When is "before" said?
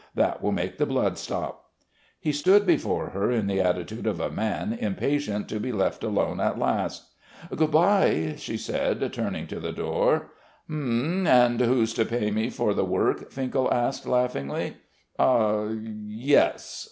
2.65-3.11